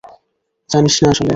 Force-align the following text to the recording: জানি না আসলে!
জানি 0.69 0.89
না 1.03 1.09
আসলে! 1.11 1.29